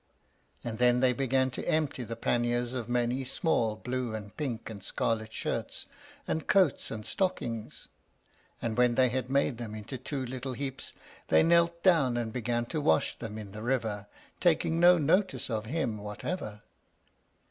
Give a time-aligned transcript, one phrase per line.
[0.63, 4.83] and then they began to empty the panniers of many small blue, and pink, and
[4.83, 5.85] scarlet shirts,
[6.27, 7.87] and coats, and stockings;
[8.63, 10.93] and when they had made them into two little heaps
[11.27, 14.07] they knelt down and began to wash them in the river,
[14.39, 16.63] taking no notice of him whatever.